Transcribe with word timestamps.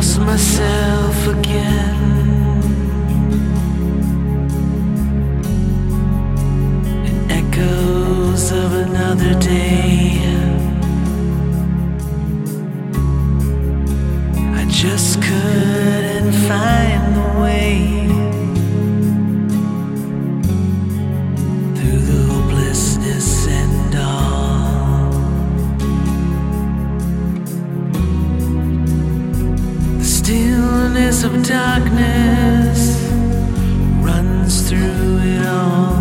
lost 0.00 0.18
myself 0.20 1.26
again. 1.26 2.00
In 7.04 7.30
echoes 7.30 8.50
of 8.50 8.72
another 8.72 9.38
day. 9.38 10.22
I 14.58 14.64
just 14.70 15.20
could. 15.20 15.59
darkness 31.10 31.24
of 31.24 31.42
darkness 31.42 32.96
runs 34.00 34.68
through 34.68 35.18
it 35.18 35.44
all. 35.44 35.98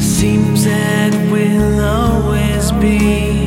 Seems 0.00 0.64
that 0.64 1.12
we'll 1.30 1.80
always 1.84 2.72
be. 2.80 3.37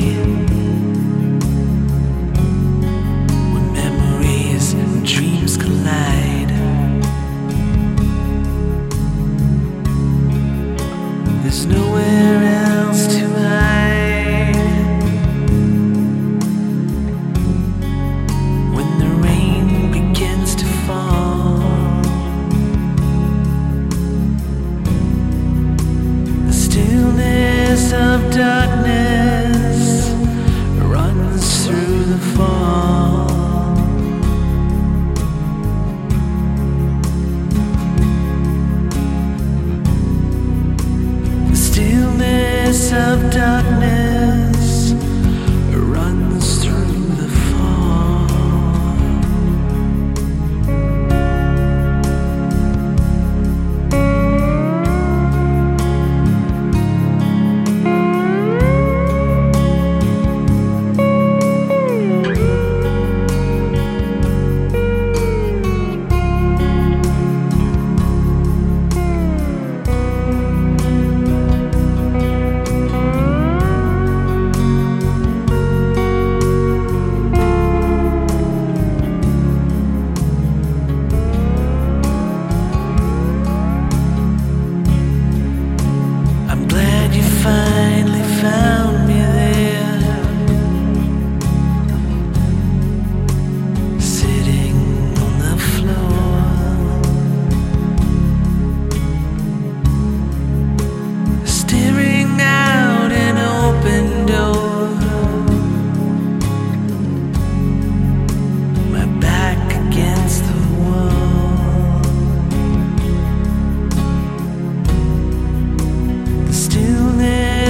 of 43.02 43.30
darkness. 43.32 44.01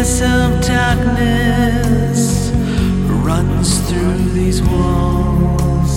abyss 0.02 0.20
of 0.22 0.60
darkness 0.66 2.50
runs 3.24 3.78
through 3.88 4.18
these 4.30 4.60
walls. 4.62 5.92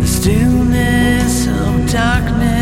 The 0.00 0.06
stillness 0.06 1.46
of 1.46 1.92
darkness. 1.92 2.55